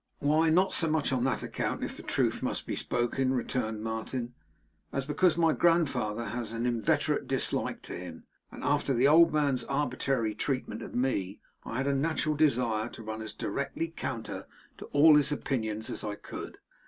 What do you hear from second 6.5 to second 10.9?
an inveterate dislike to him, and after the old man's arbitrary treatment